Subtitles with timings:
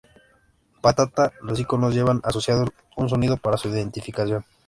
[0.81, 4.43] Patata, los iconos llevan asociados un sonido para su identificación.